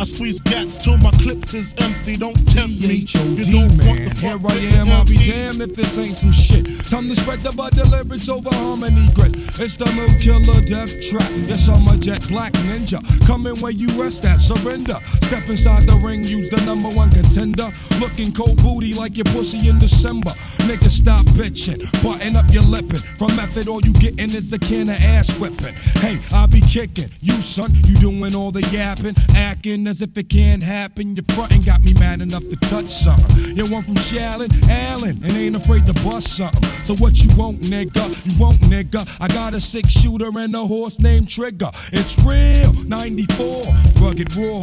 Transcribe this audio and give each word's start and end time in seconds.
I 0.00 0.04
squeeze 0.04 0.38
gats 0.40 0.76
till 0.78 0.96
my 0.96 1.10
clips 1.22 1.54
is 1.54 1.74
empty. 1.78 2.16
Don't 2.16 2.36
tempt 2.48 2.80
me. 2.80 3.02
You 3.02 3.66
don't 3.66 3.76
man. 3.76 3.86
want 3.88 4.04
the 4.04 4.16
Here 4.20 4.38
I 4.46 4.80
am, 4.80 4.88
I'll 4.90 5.04
be 5.04 5.18
damned 5.18 5.60
if 5.60 5.74
this 5.74 5.98
ain't 5.98 6.16
some 6.16 6.30
shit. 6.30 6.66
Time 6.88 7.08
to 7.08 7.16
spread 7.16 7.40
the 7.40 7.50
the 7.50 7.84
lyrics 7.84 8.28
over 8.28 8.48
harmony 8.54 9.08
grit. 9.14 9.34
It's 9.58 9.76
the 9.76 9.90
mood 9.98 10.20
killer 10.20 10.60
death 10.62 10.94
trap. 11.02 11.28
Yes, 11.50 11.68
I'm 11.68 11.86
a 11.88 11.96
jet 11.96 12.26
black 12.28 12.52
ninja. 12.68 13.02
Coming 13.26 13.60
where 13.60 13.72
you 13.72 13.88
rest 14.00 14.24
at, 14.24 14.38
surrender. 14.38 14.98
Step 15.26 15.48
inside 15.48 15.84
the 15.84 15.96
ring, 15.96 16.22
use 16.22 16.48
the 16.48 16.60
number 16.64 16.90
one 16.90 17.10
contender. 17.10 17.68
Looking 17.98 18.32
cold 18.32 18.62
booty 18.62 18.94
like 18.94 19.16
your 19.16 19.26
pussy 19.34 19.68
in 19.68 19.80
December. 19.80 20.30
Nigga, 20.68 20.90
stop 20.90 21.26
bitching. 21.34 21.82
Button 22.04 22.36
up 22.36 22.46
your 22.52 22.62
lippin'. 22.62 23.02
From 23.18 23.34
method, 23.34 23.66
all 23.66 23.80
you 23.80 23.92
gettin' 23.94 24.30
is 24.30 24.52
a 24.52 24.58
can 24.60 24.90
of 24.90 25.00
ass 25.00 25.34
whipping. 25.40 25.74
Hey, 25.98 26.18
I'll 26.30 26.46
be 26.46 26.60
kicking. 26.60 27.10
You, 27.20 27.34
son, 27.42 27.72
you 27.84 27.98
doing 27.98 28.36
all 28.36 28.52
the 28.52 28.62
yapping. 28.70 29.16
Acting 29.34 29.87
as 29.88 30.02
if 30.02 30.16
it 30.16 30.28
can't 30.28 30.62
happen. 30.62 31.16
Your 31.16 31.24
frontin' 31.30 31.62
got 31.62 31.82
me 31.82 31.94
mad 31.94 32.20
enough 32.20 32.46
to 32.48 32.56
touch 32.68 32.88
something. 32.88 33.56
You 33.56 33.66
one 33.66 33.82
from 33.82 33.94
Shaolin, 33.94 34.50
Allen, 34.68 35.18
and 35.24 35.32
ain't 35.36 35.56
afraid 35.56 35.86
to 35.86 35.94
bust 36.04 36.36
something. 36.36 36.62
So 36.84 36.94
what 36.96 37.24
you 37.24 37.34
want, 37.36 37.60
nigga? 37.62 38.04
You 38.26 38.38
want, 38.38 38.58
nigga? 38.60 39.08
I 39.20 39.28
got 39.28 39.54
a 39.54 39.60
six 39.60 39.90
shooter 39.90 40.28
and 40.38 40.54
a 40.54 40.66
horse 40.66 41.00
named 41.00 41.28
Trigger. 41.28 41.70
It's 41.92 42.18
real, 42.20 42.72
94, 42.86 43.64
rugged 44.00 44.34
raw. 44.36 44.60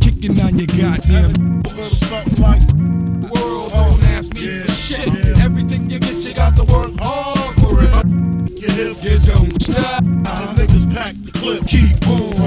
Kicking 0.00 0.38
on 0.40 0.58
your 0.58 0.66
goddamn 0.68 1.62
something 1.82 2.42
like 2.42 2.62
world. 3.32 3.70
Don't 3.72 4.02
ask 4.04 4.32
me 4.34 4.46
Yeah, 4.58 4.62
for 4.64 4.72
shit. 4.72 5.06
yeah. 5.06 5.44
Everything 5.44 5.88
you 5.90 5.98
get, 5.98 6.16
you 6.16 6.34
got 6.34 6.56
to 6.56 6.64
work 6.64 6.92
hard 6.98 7.54
for 7.56 7.82
it. 7.82 8.60
hip. 8.60 8.96
You 9.02 9.18
don't 9.32 9.62
stop. 9.62 10.02
The 10.04 10.66
niggas 10.66 10.94
pack 10.94 11.14
the 11.24 11.32
clip. 11.32 11.66
Keep 11.66 12.06
on. 12.08 12.39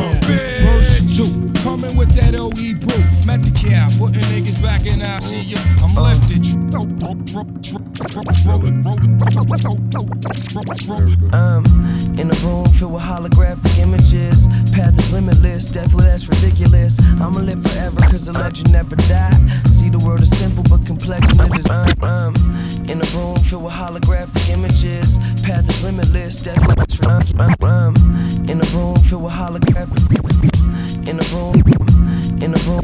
Verse 2.33 2.41
two, 2.41 2.41
coming 2.41 2.41
with 2.41 2.41
that 2.41 2.41
OE 2.41 2.73
brew. 2.79 3.25
Met 3.25 3.43
the 3.43 3.51
cap, 3.51 3.91
putting 3.97 4.21
niggas 4.23 4.61
back 4.61 4.85
in 4.85 5.01
I 5.01 5.19
see. 5.19 5.55
I'm 5.81 5.95
lifted. 5.95 6.43
Um, 11.33 11.65
in 12.17 12.29
a 12.29 12.35
room 12.45 12.65
filled 12.73 12.93
with 12.93 13.03
holographic 13.03 13.79
images. 13.79 14.47
Path 14.71 14.97
is 14.97 15.13
limitless, 15.13 15.67
death, 15.67 15.93
well, 15.93 16.05
that's 16.05 16.27
ridiculous. 16.27 16.99
I'ma 16.99 17.39
live 17.39 17.61
forever, 17.63 18.01
cause 18.01 18.25
the 18.25 18.33
legend 18.33 18.71
never 18.71 18.95
died. 18.95 19.35
See, 19.67 19.89
the 19.89 19.99
world 19.99 20.21
is 20.21 20.29
simple 20.37 20.63
but 20.63 20.85
complex, 20.85 21.29
and 21.29 21.53
it 21.53 21.59
is 21.59 21.69
um, 21.69 22.03
um. 22.03 22.35
In 22.89 23.01
a 23.01 23.05
room 23.15 23.37
filled 23.37 23.63
with 23.63 23.73
holographic 23.73 24.49
images. 24.49 25.17
Path 25.43 25.69
is 25.69 25.83
limitless, 25.83 26.43
death, 26.43 26.59
well, 26.59 26.75
that's 26.75 26.99
ridiculous. 26.99 27.63
Um, 27.63 27.95
um, 27.95 28.49
in 28.49 28.61
a 28.61 28.65
room 28.75 28.95
filled 28.97 29.23
with 29.23 29.33
holographic. 29.33 31.07
In 31.07 31.19
a 31.19 31.23
room, 31.35 31.72
in 32.43 32.53
a 32.53 32.57
room, 32.67 32.83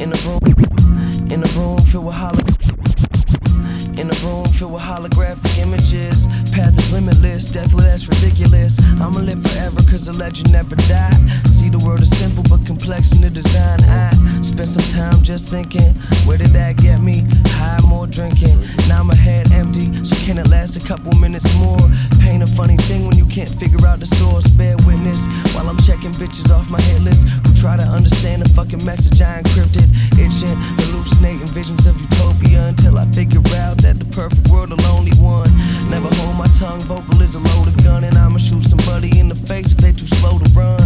in 0.00 0.12
a 0.12 0.16
room, 0.26 1.30
in 1.30 1.44
a 1.44 1.48
room 1.54 1.78
filled 1.78 2.06
with 2.06 2.16
holographic. 2.16 3.98
In 3.98 4.10
a 4.10 4.14
room 4.26 4.46
filled 4.46 4.72
with 4.72 4.82
holographic 4.82 5.58
images. 5.58 6.26
Path 6.52 6.76
is 6.76 6.92
limitless, 6.92 7.52
death, 7.52 7.72
well, 7.72 7.84
that's 7.84 8.08
ridiculous. 8.08 8.76
I'ma 9.00 9.20
live 9.20 9.40
forever, 9.42 9.80
cause 9.88 10.06
the 10.06 10.12
legend 10.12 10.50
never 10.50 10.74
died. 10.74 11.14
See, 11.46 11.68
the 11.68 11.78
world 11.78 12.00
is 12.00 12.10
simple 12.18 12.42
but 12.50 12.66
complex 12.66 13.12
in 13.12 13.20
the 13.20 13.30
design. 13.30 13.80
I 13.84 14.10
spent 14.42 14.68
some 14.68 14.90
time 14.92 15.22
just 15.22 15.48
thinking, 15.48 15.94
where 16.26 16.38
did 16.38 16.48
that 16.48 16.78
get 16.78 17.00
me? 17.00 17.26
High, 17.58 17.78
more 17.98 18.06
drinking. 18.06 18.56
Now 18.86 19.02
my 19.02 19.16
head 19.16 19.50
empty, 19.50 19.86
so 20.04 20.14
can 20.24 20.38
it 20.38 20.48
last 20.48 20.76
a 20.76 20.86
couple 20.86 21.12
minutes 21.18 21.48
more? 21.58 21.82
Pain 22.20 22.42
a 22.42 22.46
funny 22.46 22.76
thing 22.88 23.06
when 23.08 23.16
you 23.18 23.26
can't 23.26 23.48
figure 23.48 23.84
out 23.88 23.98
the 23.98 24.06
source. 24.06 24.46
Bear 24.46 24.76
witness 24.86 25.26
while 25.52 25.68
I'm 25.68 25.78
checking 25.78 26.12
bitches 26.12 26.48
off 26.54 26.70
my 26.70 26.80
hit 26.82 27.02
list 27.02 27.26
who 27.26 27.52
try 27.54 27.76
to 27.76 27.82
understand 27.82 28.42
the 28.42 28.48
fucking 28.50 28.84
message 28.84 29.20
I 29.20 29.42
encrypted. 29.42 29.88
Itching, 30.14 30.56
hallucinating 30.78 31.50
visions 31.58 31.86
of 31.86 32.00
utopia 32.00 32.68
until 32.68 32.98
I 32.98 33.06
figure 33.06 33.42
out 33.66 33.78
that 33.78 33.98
the 33.98 34.08
perfect 34.20 34.48
world 34.48 34.70
the 34.70 34.80
lonely 34.88 35.16
one. 35.18 35.50
Never 35.90 36.08
hold 36.18 36.36
my 36.36 36.50
tongue, 36.58 36.80
vocal 36.80 37.20
is 37.20 37.34
a 37.34 37.40
loaded 37.40 37.82
gun, 37.82 38.04
and 38.04 38.16
I'ma 38.16 38.38
shoot 38.38 38.62
somebody 38.62 39.18
in 39.18 39.28
the 39.28 39.34
face 39.34 39.72
if 39.72 39.78
they 39.78 39.92
too 39.92 40.06
slow 40.06 40.38
to 40.38 40.48
run. 40.52 40.78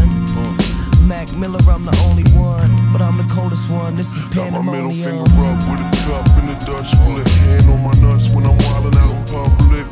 Mac 1.06 1.28
Miller, 1.36 1.60
I'm 1.68 1.84
the 1.84 1.96
only 2.08 2.24
one, 2.32 2.70
but 2.92 3.02
I'm 3.02 3.18
the 3.18 3.28
coldest 3.34 3.68
one. 3.68 3.96
This 3.96 4.08
is 4.16 4.24
Got 4.26 4.52
my 4.52 4.62
middle 4.62 4.90
pandemonium. 4.90 5.26
finger 5.26 5.44
up 5.44 5.58
with 5.68 5.80
a 5.80 5.91
cup 6.04 6.26
in 6.38 6.46
the 6.46 6.54
Dutch 6.66 6.90
split. 6.90 7.28
Hand 7.28 7.70
on 7.70 7.82
my 7.82 7.92
nuts 8.00 8.34
when 8.34 8.44
I'm 8.46 8.58
wildin' 8.58 8.96
out 8.96 9.14
in 9.14 9.24
public. 9.32 9.91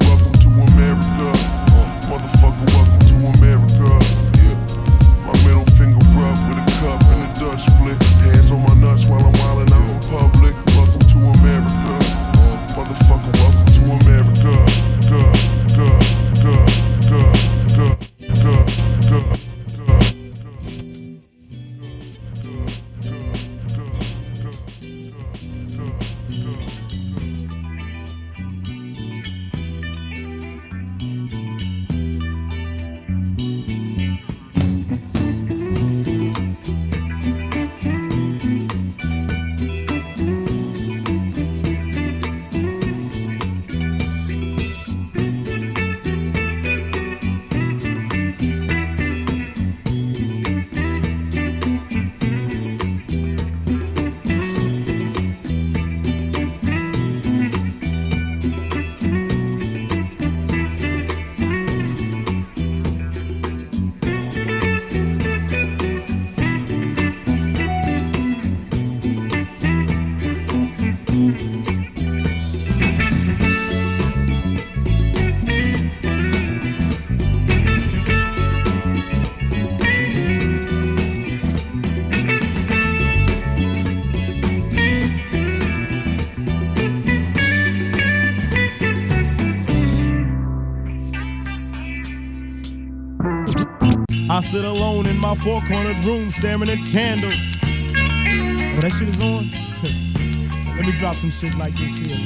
Sit 94.51 94.65
alone 94.65 95.07
in 95.07 95.17
my 95.17 95.37
four 95.37 95.61
cornered 95.61 96.03
room 96.05 96.29
staring 96.33 96.69
at 96.69 96.79
candles. 96.91 97.33
Oh, 97.63 98.81
that 98.81 98.91
shit 98.99 99.09
is 99.09 99.21
on? 99.21 99.49
Let 100.77 100.87
me 100.87 100.93
drop 100.99 101.15
some 101.15 101.31
shit 101.31 101.55
like 101.57 101.73
this 101.77 101.97
here. 101.99 102.17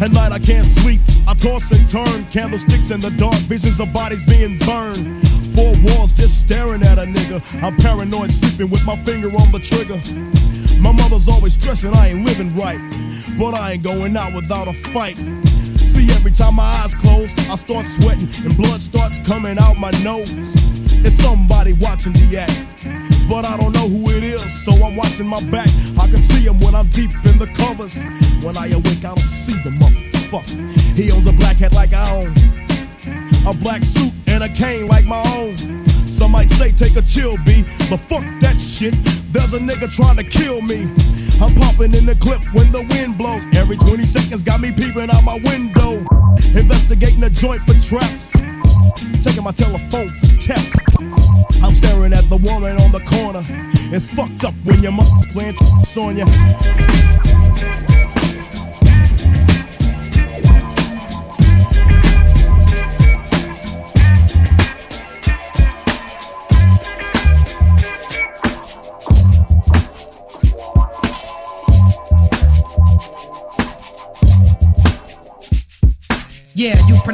At 0.00 0.10
night 0.12 0.32
I 0.32 0.38
can't 0.38 0.66
sleep. 0.66 1.02
I 1.28 1.34
toss 1.34 1.70
and 1.70 1.86
turn. 1.86 2.24
Candlesticks 2.30 2.90
in 2.90 3.02
the 3.02 3.10
dark. 3.10 3.34
Visions 3.40 3.78
of 3.78 3.92
bodies 3.92 4.22
being 4.22 4.56
burned. 4.56 5.28
Four 5.54 5.74
walls 5.82 6.12
just 6.12 6.38
staring 6.38 6.82
at 6.82 6.98
a 6.98 7.04
nigga. 7.04 7.42
I'm 7.62 7.76
paranoid, 7.76 8.32
sleeping 8.32 8.70
with 8.70 8.86
my 8.86 8.96
finger 9.04 9.28
on 9.36 9.52
the 9.52 9.58
trigger. 9.58 10.00
My 10.80 10.92
mother's 10.92 11.28
always 11.28 11.52
stressing 11.52 11.92
I 11.94 12.08
ain't 12.08 12.24
living 12.24 12.56
right. 12.56 12.80
But 13.38 13.52
I 13.52 13.72
ain't 13.72 13.82
going 13.82 14.16
out 14.16 14.32
without 14.32 14.66
a 14.66 14.72
fight. 14.72 15.18
See, 15.92 16.10
every 16.12 16.30
time 16.30 16.54
my 16.54 16.64
eyes 16.64 16.94
close, 16.94 17.34
I 17.50 17.54
start 17.56 17.86
sweating 17.86 18.26
and 18.46 18.56
blood 18.56 18.80
starts 18.80 19.18
coming 19.18 19.58
out 19.58 19.76
my 19.76 19.90
nose. 20.02 20.30
It's 21.04 21.16
somebody 21.16 21.74
watching 21.74 22.14
the 22.14 22.38
act, 22.38 23.28
but 23.28 23.44
I 23.44 23.58
don't 23.58 23.72
know 23.72 23.88
who 23.88 24.08
it 24.08 24.24
is. 24.24 24.64
so 24.64 24.72
I'm 24.72 24.96
watching 24.96 25.26
my 25.26 25.42
back. 25.50 25.68
I 25.98 26.08
can 26.08 26.22
see 26.22 26.46
him 26.46 26.60
when 26.60 26.74
I'm 26.74 26.88
deep 26.88 27.10
in 27.26 27.38
the 27.38 27.46
covers. 27.48 28.02
When 28.42 28.56
I 28.56 28.68
awake, 28.68 29.04
I 29.04 29.14
don't 29.14 29.20
see 29.28 29.52
the 29.62 29.68
motherfucker. 29.68 30.70
He 30.96 31.10
owns 31.12 31.26
a 31.26 31.32
black 31.32 31.58
hat 31.58 31.74
like 31.74 31.92
I 31.92 32.10
own, 32.16 32.32
a 33.46 33.52
black 33.52 33.84
suit 33.84 34.12
and 34.26 34.42
a 34.42 34.48
cane 34.48 34.88
like 34.88 35.04
my 35.04 35.22
own. 35.36 35.86
Some 36.08 36.30
might 36.32 36.48
say 36.52 36.72
take 36.72 36.96
a 36.96 37.02
chill, 37.02 37.36
B, 37.44 37.66
but 37.90 37.98
fuck 37.98 38.24
that 38.40 38.58
shit. 38.58 38.94
There's 39.30 39.52
a 39.52 39.58
nigga 39.58 39.92
trying 39.92 40.16
to 40.16 40.24
kill 40.24 40.62
me. 40.62 40.90
I'm 41.42 41.56
popping 41.56 41.92
in 41.94 42.06
the 42.06 42.14
clip 42.14 42.40
when 42.54 42.70
the 42.70 42.82
wind 42.82 43.18
blows. 43.18 43.42
Every 43.52 43.76
20 43.76 44.06
seconds 44.06 44.44
got 44.44 44.60
me 44.60 44.70
peeping 44.70 45.10
out 45.10 45.24
my 45.24 45.40
window. 45.42 45.98
Investigating 46.54 47.18
the 47.18 47.30
joint 47.30 47.60
for 47.62 47.74
traps. 47.80 48.30
Taking 49.24 49.42
my 49.42 49.50
telephone 49.50 50.10
for 50.10 50.26
text. 50.38 50.78
I'm 51.60 51.74
staring 51.74 52.12
at 52.12 52.28
the 52.28 52.36
woman 52.36 52.80
on 52.80 52.92
the 52.92 53.00
corner. 53.00 53.44
It's 53.92 54.04
fucked 54.04 54.44
up 54.44 54.54
when 54.62 54.84
your 54.84 54.92
mother's 54.92 55.26
playing 55.32 55.56
tricks 55.56 55.96
on 55.96 56.16
you. 56.16 57.91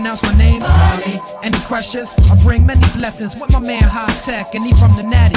Pronounce 0.08 0.22
my 0.22 0.38
name, 0.38 0.62
Ali. 0.62 1.20
Any 1.42 1.58
questions? 1.66 2.08
I 2.30 2.42
bring 2.42 2.64
many 2.64 2.80
blessings 2.96 3.36
with 3.36 3.52
my 3.52 3.60
man 3.60 3.82
High 3.82 4.08
Tech, 4.24 4.54
and 4.54 4.64
he 4.64 4.72
from 4.72 4.96
the 4.96 5.02
Natty. 5.02 5.36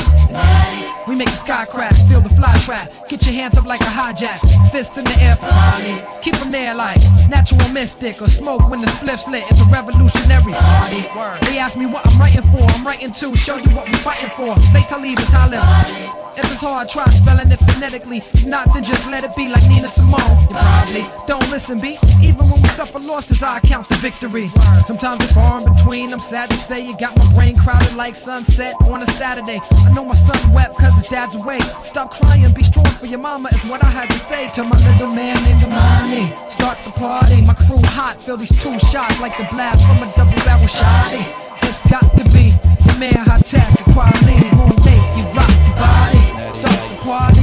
We 1.08 1.16
make 1.16 1.28
the 1.28 1.36
sky 1.36 1.66
crack, 1.66 1.94
feel 2.08 2.22
the 2.22 2.30
fly 2.30 2.56
trap. 2.64 2.90
Get 3.10 3.26
your 3.26 3.36
hands 3.36 3.58
up 3.58 3.66
like 3.66 3.82
a 3.82 3.92
hijack, 3.92 4.40
fists 4.72 4.98
in 4.98 5.04
the 5.04 5.18
air 5.20 5.38
Ali. 5.42 6.00
Keep 6.22 6.36
them 6.36 6.52
there 6.52 6.74
like 6.74 7.02
natural 7.28 7.68
mystic 7.74 8.22
or 8.22 8.28
smoke 8.28 8.70
when 8.70 8.80
the 8.80 8.88
spliff's 8.88 9.28
lit. 9.28 9.44
It's 9.50 9.60
a 9.60 9.66
revolutionary 9.66 10.54
party. 10.54 11.02
They 11.46 11.60
ask 11.60 11.78
me 11.78 11.86
what 11.86 12.08
I'm 12.08 12.18
writing 12.18 12.44
for, 12.54 12.64
I'm 12.64 12.86
writing 12.86 13.12
to 13.12 13.36
show 13.36 13.58
you 13.58 13.70
what 13.76 13.90
we're 13.90 13.98
fighting 13.98 14.30
for. 14.38 14.58
Say 14.72 14.84
Talib 14.88 15.20
and 15.20 15.28
Talib. 15.28 16.22
If 16.38 16.50
it's 16.50 16.62
hard, 16.62 16.88
try 16.88 17.04
spelling 17.10 17.52
it 17.52 17.60
phonetically. 17.60 18.20
If 18.20 18.46
not, 18.46 18.74
then 18.74 18.84
just 18.86 19.10
let 19.12 19.26
it 19.26 19.36
be 19.36 19.50
like 19.50 19.68
Nina 19.68 19.90
Simone. 19.90 20.48
You 20.48 20.56
probably 20.56 21.06
don't 21.28 21.50
listen, 21.52 21.82
B. 21.82 21.98
Even 22.24 22.41
when 22.52 22.62
we 22.62 22.70
suffer 22.70 23.00
losses, 23.00 23.42
I 23.42 23.60
count 23.62 23.88
the 23.88 23.96
victory. 23.96 24.50
Sometimes 24.86 25.24
it's 25.24 25.34
far 25.34 25.62
in 25.62 25.74
between. 25.74 26.14
I'm 26.14 26.20
sad 26.20 26.50
to 26.50 26.58
say 26.58 26.86
you 26.86 26.98
got 26.98 27.16
my 27.16 27.34
brain 27.34 27.58
crowded 27.58 27.96
like 27.96 28.16
sunset 28.16 28.76
on 28.82 29.02
a 29.02 29.08
Saturday. 29.08 29.60
I 29.86 29.94
know 29.94 30.04
my 30.04 30.16
son 30.16 30.38
wept 30.54 30.78
cause 30.78 30.96
his 30.96 31.08
dad's 31.08 31.36
away. 31.36 31.60
Stop 31.86 32.12
crying, 32.12 32.54
be 32.54 32.64
strong 32.64 32.86
for 33.00 33.06
your 33.06 33.20
mama 33.20 33.50
is 33.54 33.64
what 33.66 33.84
I 33.84 33.90
had 33.90 34.10
to 34.10 34.20
say 34.20 34.50
to 34.52 34.64
my 34.64 34.78
little 34.92 35.08
man 35.08 35.36
named 35.44 35.64
Amani. 35.64 36.34
Start 36.50 36.78
the 36.84 36.92
party, 36.92 37.42
my 37.42 37.54
crew 37.54 37.82
hot. 37.96 38.22
Feel 38.22 38.38
these 38.38 38.58
two 38.62 38.78
shots 38.80 39.20
like 39.22 39.36
the 39.38 39.48
blast 39.52 39.86
from 39.88 39.98
a 40.08 40.12
double 40.16 40.36
barrel 40.44 40.68
shotty. 40.68 41.24
It's 41.64 41.82
got 41.90 42.04
to 42.18 42.24
be 42.36 42.52
the 42.86 42.96
man 43.00 43.24
Hi-Tek, 43.26 43.70
the 43.78 43.86
Kweli 43.96 44.38
who 44.58 44.66
make 44.84 45.08
you 45.16 45.26
rock 45.32 45.54
the 45.64 45.74
body. 45.80 46.24
Start 46.58 46.82
the 46.90 46.98
party, 47.06 47.41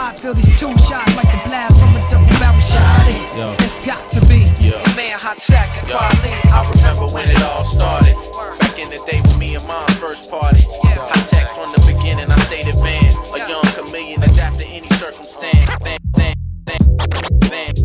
hot. 0.00 0.18
Feel 0.18 0.34
these 0.34 0.54
two 0.58 0.72
shots 0.88 1.12
like 1.16 1.28
the 1.28 1.40
blast 1.46 1.76
from 1.78 1.92
a 1.92 2.02
double 2.10 2.32
barrel 2.40 2.60
shotty. 2.72 3.20
It's 3.60 3.84
got 3.84 4.00
to 4.12 4.20
be 4.32 4.48
the 4.56 4.92
man 4.96 5.18
Hi-Tek 5.20 5.68
and 5.78 5.86
Kweli. 5.88 6.32
I 6.48 6.60
remember 6.72 7.06
when 7.12 7.28
it 7.28 7.42
all 7.42 7.64
started. 7.64 8.16
Back 8.60 8.78
in 8.78 8.88
the 8.88 9.00
day 9.06 9.20
when 9.20 9.38
me 9.38 9.54
and 9.54 9.66
mom 9.66 9.88
first 10.00 10.30
party. 10.30 10.64
High 10.84 11.24
tech 11.28 11.50
from 11.50 11.72
the 11.72 11.82
beginning, 11.92 12.30
I 12.30 12.38
stayed 12.48 12.68
advanced. 12.68 13.20
A 13.34 13.38
young 13.38 13.66
chameleon, 13.76 14.22
adapt 14.22 14.58
to 14.60 14.66
any 14.66 14.88
circumstance. 14.96 15.68
Th- 15.84 15.98
th- 16.16 16.34
th- 16.66 17.79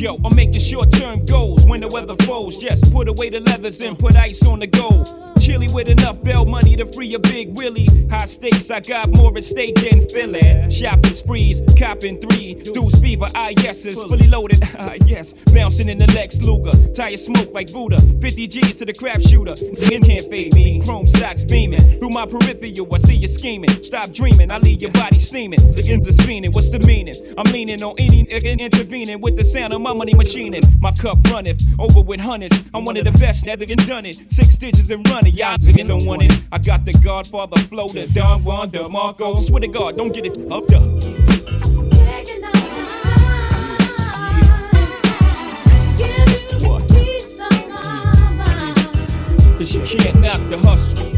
Yo, 0.00 0.18
I'm 0.24 0.34
making 0.34 0.58
short 0.60 0.90
term 0.90 1.26
goals 1.26 1.66
when 1.66 1.82
the 1.82 1.88
weather 1.88 2.16
falls. 2.24 2.62
Yes, 2.62 2.88
put 2.88 3.06
away 3.06 3.28
the 3.28 3.40
leathers 3.40 3.82
and 3.82 3.98
put 3.98 4.16
ice 4.16 4.42
on 4.46 4.60
the 4.60 4.66
gold. 4.66 5.14
Chilly 5.38 5.68
with 5.72 5.88
enough 5.88 6.22
bell 6.22 6.46
money 6.46 6.74
to 6.76 6.86
free 6.92 7.12
a 7.14 7.18
big 7.18 7.56
Willie. 7.56 7.86
High 8.08 8.24
stakes, 8.24 8.70
I 8.70 8.80
got 8.80 9.10
more 9.10 9.36
at 9.36 9.44
stake 9.44 9.74
than 9.74 10.08
Philly. 10.08 10.70
Shopping 10.70 11.12
sprees, 11.12 11.60
copping 11.78 12.18
three. 12.18 12.54
Deuce 12.54 12.98
fever, 13.00 13.26
yeses, 13.58 13.94
fully 13.94 14.26
loaded, 14.28 14.60
ah 14.78 14.94
yes. 15.04 15.34
Bouncing 15.52 15.90
in 15.90 15.98
the 15.98 16.06
Lex 16.14 16.40
Luger, 16.40 16.72
tire 16.92 17.18
smoke 17.18 17.52
like 17.52 17.70
Buddha. 17.70 18.00
50 18.20 18.46
G's 18.46 18.76
to 18.76 18.86
the 18.86 18.94
crap 18.94 19.20
shooter. 19.20 19.56
Skin 19.56 20.02
can't 20.02 20.24
fade 20.24 20.54
me. 20.54 20.80
Chrome 20.82 21.06
stocks 21.06 21.44
beaming. 21.44 21.80
Through 21.98 22.10
my 22.10 22.24
peripheral, 22.24 22.94
I 22.94 22.98
see 22.98 23.16
you 23.16 23.28
scheming. 23.28 23.70
Stop 23.82 24.12
dreaming, 24.12 24.50
I 24.50 24.58
leave 24.58 24.80
your 24.80 24.92
body 24.92 25.18
steaming. 25.18 25.60
The 25.72 25.86
ends 25.90 26.08
is 26.08 26.16
fiending, 26.18 26.54
what's 26.54 26.70
the 26.70 26.80
meaning? 26.80 27.14
I'm 27.36 27.50
leaning 27.52 27.82
on 27.82 27.94
any 27.98 28.20
intervening 28.30 29.20
with 29.20 29.36
the 29.36 29.44
sound 29.44 29.72
of 29.72 29.80
my 29.80 29.89
money 29.94 30.14
machining. 30.14 30.62
My 30.80 30.92
cup 30.92 31.18
runneth 31.30 31.62
over 31.78 32.00
with 32.00 32.20
hundreds. 32.20 32.62
I'm 32.72 32.84
one 32.84 32.96
of 32.96 33.04
the 33.04 33.12
best 33.12 33.44
that 33.46 33.60
ever 33.62 33.74
done 33.86 34.06
it. 34.06 34.16
Six 34.30 34.56
digits 34.56 34.90
and 34.90 35.08
running, 35.10 35.34
y'all 35.34 35.58
niggas 35.58 35.88
don't 35.88 36.06
want 36.06 36.22
it. 36.22 36.42
I 36.52 36.58
got 36.58 36.84
the 36.84 36.92
Godfather 36.92 37.58
flow, 37.60 37.88
the 37.88 38.06
Don 38.06 38.44
Juan, 38.44 38.70
the 38.70 38.88
Marco. 38.88 39.36
Swear 39.38 39.60
to 39.60 39.68
God, 39.68 39.96
don't 39.96 40.12
get 40.12 40.26
it 40.26 40.38
up 40.50 40.70
up. 40.72 40.90
Cause 49.58 49.74
you 49.74 49.82
can't 49.84 50.20
knock 50.20 50.40
the 50.48 50.58
hustle. 50.58 51.09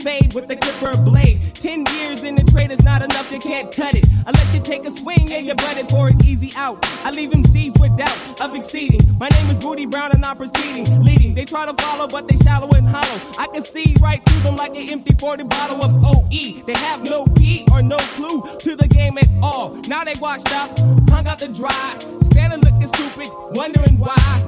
Fade 0.00 0.34
with 0.34 0.50
a 0.50 0.56
clipper 0.56 0.96
blade. 1.02 1.54
Ten 1.54 1.84
years 1.94 2.24
in 2.24 2.34
the 2.34 2.44
trade 2.44 2.70
is 2.70 2.82
not 2.82 3.02
enough. 3.02 3.30
You 3.30 3.38
can't 3.38 3.74
cut 3.74 3.94
it. 3.94 4.06
I 4.26 4.30
let 4.30 4.52
you 4.54 4.60
take 4.60 4.86
a 4.86 4.90
swing 4.90 5.32
and 5.32 5.46
you 5.46 5.54
butt 5.54 5.76
it 5.76 5.90
for 5.90 6.08
an 6.08 6.24
easy 6.24 6.52
out. 6.56 6.78
I 7.04 7.10
leave 7.10 7.32
him 7.32 7.44
seized 7.44 7.78
with 7.78 7.96
doubt 7.96 8.40
of 8.40 8.54
exceeding. 8.54 9.00
My 9.18 9.28
name 9.28 9.50
is 9.50 9.56
Booty 9.56 9.86
Brown 9.86 10.12
and 10.12 10.24
I'm 10.24 10.36
proceeding. 10.36 11.02
Leading. 11.02 11.34
They 11.34 11.44
try 11.44 11.66
to 11.66 11.74
follow, 11.82 12.06
but 12.06 12.28
they 12.28 12.36
shallow 12.38 12.68
and 12.70 12.86
hollow. 12.86 13.20
I 13.38 13.46
can 13.48 13.62
see 13.62 13.94
right 14.00 14.24
through 14.24 14.40
them 14.40 14.56
like 14.56 14.76
an 14.76 14.90
empty 14.90 15.14
40 15.14 15.44
bottle 15.44 15.82
of 15.82 16.04
OE. 16.04 16.62
They 16.66 16.74
have 16.74 17.04
no 17.04 17.26
key 17.36 17.66
or 17.70 17.82
no 17.82 17.98
clue 18.16 18.42
to 18.58 18.76
the 18.76 18.88
game 18.88 19.18
at 19.18 19.28
all. 19.42 19.74
Now 19.88 20.04
they 20.04 20.14
washed 20.20 20.52
up, 20.52 20.78
hung 21.10 21.26
out 21.26 21.38
to 21.38 21.48
dry, 21.48 21.98
standing 22.22 22.60
looking 22.60 22.86
stupid, 22.86 23.28
wondering 23.54 23.98
why. 23.98 24.46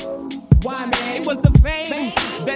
Why, 0.62 0.86
man? 0.86 1.16
It 1.20 1.26
was 1.26 1.38
the 1.38 1.50
fame 1.58 1.88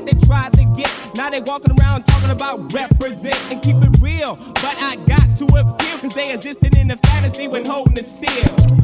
they 0.07 0.15
tried 0.27 0.53
to 0.55 0.65
get. 0.77 0.91
Now 1.15 1.31
they 1.31 1.41
walking 1.41 1.79
around 1.79 2.05
talking 2.05 2.31
about 2.31 2.73
represent 2.73 3.39
and 3.51 3.61
keep 3.61 3.77
it 3.77 4.01
real. 4.01 4.37
But 4.37 4.77
I 4.79 4.97
got 5.07 5.37
to 5.39 5.45
appeal, 5.45 5.99
cause 5.99 6.15
they 6.15 6.33
existed 6.33 6.77
in 6.77 6.89
the 6.89 6.97
fantasy 6.99 7.49
when 7.49 7.65
holding 7.65 7.97
it 7.97 8.07
still. 8.07 8.77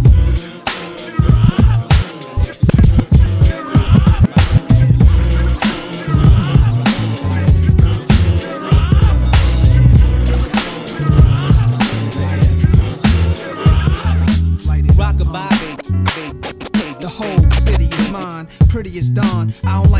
Pretty 18.68 18.98
as 18.98 19.10
dawn. 19.10 19.52
I 19.66 19.82
don't 19.82 19.91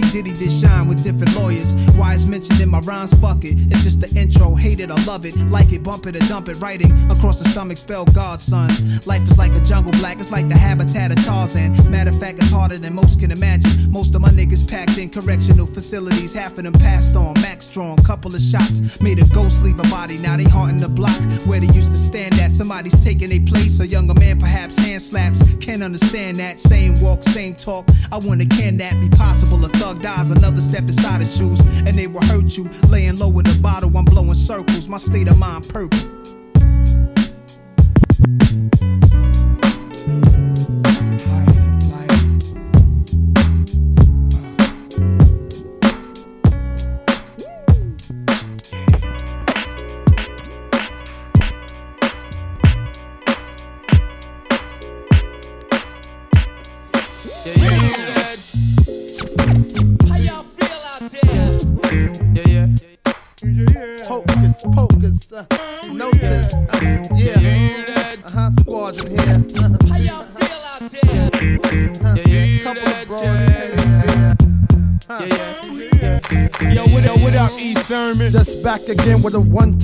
P. 0.00 0.10
Diddy 0.10 0.32
did 0.32 0.52
shine 0.52 0.86
with 0.86 1.02
different 1.02 1.34
lawyers. 1.34 1.74
Why 1.96 2.14
it's 2.14 2.26
mentioned 2.26 2.60
in 2.60 2.68
my 2.68 2.78
rhymes 2.80 3.12
bucket. 3.20 3.54
It's 3.70 3.82
just 3.82 4.00
the 4.00 4.20
intro, 4.20 4.54
hate 4.54 4.80
it 4.80 4.90
or 4.90 5.00
love 5.06 5.24
it. 5.26 5.36
Like 5.50 5.72
it, 5.72 5.82
bump 5.82 6.06
it 6.06 6.14
or 6.14 6.24
dump 6.28 6.48
it. 6.48 6.60
Writing 6.60 6.92
across 7.10 7.40
the 7.40 7.48
stomach, 7.48 7.78
spell 7.78 8.04
God, 8.04 8.38
son. 8.38 8.70
Life 9.06 9.22
is 9.22 9.38
like 9.38 9.54
a 9.56 9.60
jungle 9.60 9.92
black, 9.92 10.20
it's 10.20 10.30
like 10.30 10.48
the 10.48 10.56
habitat 10.56 11.10
of 11.10 11.24
Tarzan. 11.24 11.90
Matter 11.90 12.10
of 12.10 12.18
fact, 12.20 12.38
it's 12.38 12.50
harder 12.50 12.78
than 12.78 12.94
most 12.94 13.18
can 13.18 13.32
imagine. 13.32 13.90
Most 13.90 14.14
of 14.14 14.20
my 14.20 14.28
niggas 14.28 14.68
packed 14.68 14.98
in 14.98 15.10
correctional 15.10 15.66
facilities, 15.66 16.32
half 16.32 16.56
of 16.58 16.64
them 16.64 16.74
passed 16.74 17.16
on. 17.16 17.34
Max 17.40 17.66
strong, 17.66 17.96
couple 17.98 18.34
of 18.34 18.40
shots. 18.40 19.00
Made 19.00 19.18
a 19.20 19.26
ghost 19.34 19.64
leave 19.64 19.78
a 19.80 19.88
body, 19.88 20.18
now 20.18 20.36
they 20.36 20.44
haunting 20.44 20.78
the 20.78 20.88
block 20.88 21.18
where 21.46 21.60
they 21.60 21.72
used 21.74 21.90
to 21.90 21.98
stand 21.98 22.34
at. 22.34 22.50
Somebody's 22.50 23.02
taking 23.04 23.30
their 23.30 23.44
place, 23.44 23.80
a 23.80 23.86
younger 23.86 24.14
man 24.14 24.38
perhaps 24.38 24.76
hand 24.78 25.02
slaps. 25.02 25.42
Can't 25.60 25.82
understand 25.82 26.36
that. 26.36 26.58
Same 26.58 26.94
walk, 27.00 27.22
same 27.24 27.54
talk. 27.54 27.88
I 28.12 28.18
wanna 28.18 28.46
can 28.46 28.76
that 28.78 29.00
be 29.00 29.08
possible? 29.08 29.58
Dies, 29.94 30.30
another 30.30 30.60
step 30.60 30.82
inside 30.82 31.20
his 31.20 31.36
shoes, 31.36 31.60
and 31.86 31.94
they 31.94 32.06
will 32.06 32.24
hurt 32.26 32.56
you. 32.56 32.68
Laying 32.88 33.16
low 33.16 33.28
with 33.28 33.48
a 33.54 33.60
bottle, 33.60 33.96
I'm 33.96 34.04
blowing 34.04 34.34
circles. 34.34 34.88
My 34.88 34.98
state 34.98 35.28
of 35.28 35.38
mind 35.38 35.68
purple. 35.68 35.98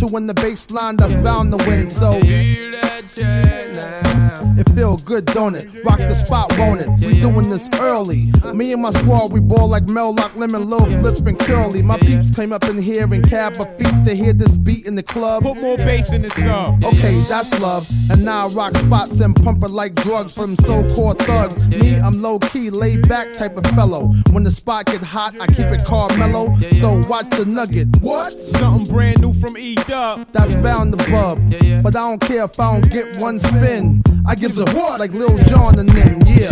With 0.07 0.23
in 0.23 0.27
the 0.27 0.35
bass 0.35 0.71
line 0.71 0.97
that's 0.97 1.15
bound 1.17 1.53
to 1.53 1.69
win. 1.69 1.91
So 1.91 2.21
it 4.59 4.69
feel 4.71 4.97
good, 4.99 5.25
don't 5.27 5.55
it? 5.55 5.69
Rock 5.85 5.99
the 5.99 6.15
spot, 6.15 6.57
won't 6.59 6.83
it? 6.83 6.89
We 7.01 7.21
doing 7.21 7.49
this 7.51 7.69
early. 7.75 8.33
Me 8.53 8.73
and 8.73 8.83
my 8.83 8.91
squad, 8.91 9.33
we 9.33 9.41
ball 9.41 9.69
like 9.69 9.89
Meadowlark, 9.89 10.37
Lemon, 10.37 10.69
Lil 10.69 10.87
Lips 11.01 11.21
and 11.21 11.39
Curly. 11.39 11.83
My 11.83 11.99
peeps 11.99 12.31
came 12.31 12.53
up 12.53 12.65
in 12.65 12.79
here 12.79 13.05
and 13.05 13.29
cab 13.29 13.55
a 13.55 13.65
feet 13.77 14.05
to 14.07 14.15
hear 14.15 14.33
this 14.33 14.57
beat 14.57 14.87
in 14.87 14.95
the 14.95 15.03
club. 15.03 15.43
Put 15.43 15.61
more 15.61 15.77
bass 15.77 16.13
in 16.13 16.23
the 16.23 16.31
song. 16.31 16.83
Okay, 16.85 17.21
that's 17.29 17.51
love. 17.61 17.89
And 18.11 18.25
now 18.25 18.47
I 18.47 18.49
rock 18.49 18.77
spots 18.77 19.21
and 19.21 19.35
pump 19.35 19.65
it 19.65 19.71
like 19.71 19.95
drugs 19.97 20.33
from 20.33 20.57
so-called 20.57 21.19
thugs. 21.19 21.57
Me, 21.69 21.97
I'm 21.97 22.21
low-key, 22.23 22.71
laid 22.71 23.09
back 23.09 23.33
type 23.33 23.57
of 23.57 23.65
fellow. 23.75 24.13
When 24.31 24.45
the 24.45 24.51
spot 24.51 24.87
get 24.87 25.03
hot, 25.03 25.35
I 25.41 25.47
keep 25.47 25.67
it 25.67 25.85
calm 25.85 26.19
mellow. 26.19 26.55
So 26.81 27.01
watch 27.09 27.31
the 27.31 27.45
nugget. 27.45 27.89
What? 28.01 28.41
Something 28.41 28.93
brand 28.93 29.21
new 29.21 29.35
from 29.35 29.57
E 29.57 29.75
Dub. 29.75 30.27
That's 30.33 30.55
bound 30.57 30.99
to 30.99 31.11
bub. 31.11 31.39
But 31.83 31.97
I 31.97 32.09
don't 32.09 32.21
care 32.21 32.45
if 32.45 32.59
I 32.59 32.73
don't 32.73 32.91
get 32.91 33.17
one 33.19 33.39
spin. 33.39 34.03
I 34.27 34.34
gives 34.37 34.59
a 34.59 34.65
what 34.75 34.99
like 35.01 35.13
Lil 35.13 35.39
Jon 35.45 35.79
and 35.79 35.89
them, 35.89 36.21
yeah. 36.27 36.51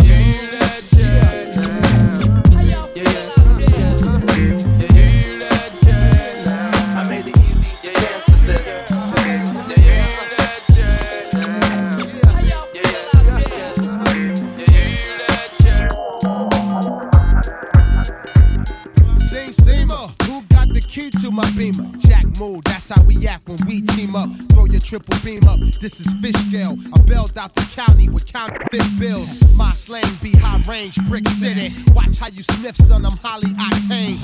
I 6.95 7.05
made 7.09 7.27
it 7.27 7.37
easy 7.39 7.75
dance 7.81 8.25
to 8.25 8.35
this. 8.45 8.63
Same, 19.29 19.51
same, 19.51 19.91
uh, 19.91 20.07
who 20.23 20.41
got 20.43 20.69
the 20.69 20.81
key 20.87 21.09
to 21.21 21.31
my 21.31 21.49
beamer? 21.57 21.85
Jack 21.97 22.25
move, 22.39 22.63
that's 22.63 22.89
how 22.89 23.01
we 23.03 23.27
act 23.27 23.47
when 23.49 23.57
we 23.67 23.81
team 23.81 24.15
up. 24.15 24.29
Throw 24.51 24.65
your 24.65 24.81
triple 24.81 25.17
beam 25.23 25.43
up, 25.47 25.59
this 25.81 25.99
is 25.99 26.07
fish 26.21 26.42
high 30.97 31.07
brick 31.07 31.27
city. 31.27 31.73
Watch 31.93 32.17
how 32.17 32.27
you 32.27 32.43
sniff, 32.43 32.75
son, 32.75 33.05
I'm 33.05 33.17
highly 33.17 33.51
octane. 33.53 34.17